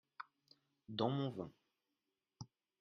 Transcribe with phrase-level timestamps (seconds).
[0.89, 1.51] dans mon vin.